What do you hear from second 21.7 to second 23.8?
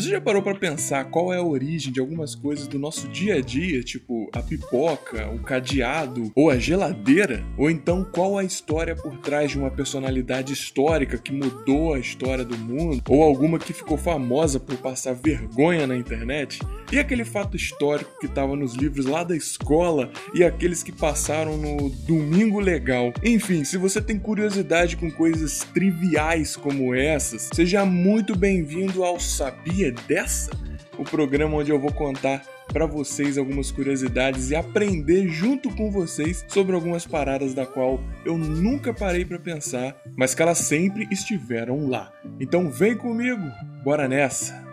Domingo Legal? Enfim, se